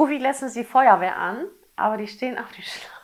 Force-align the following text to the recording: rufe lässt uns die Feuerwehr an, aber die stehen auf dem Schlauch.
rufe 0.00 0.14
lässt 0.14 0.42
uns 0.42 0.54
die 0.54 0.64
Feuerwehr 0.64 1.16
an, 1.16 1.46
aber 1.76 1.98
die 1.98 2.08
stehen 2.08 2.38
auf 2.38 2.50
dem 2.52 2.64
Schlauch. 2.64 2.99